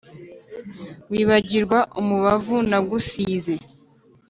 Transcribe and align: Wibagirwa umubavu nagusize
Wibagirwa 1.11 1.79
umubavu 1.99 2.55
nagusize 2.69 3.53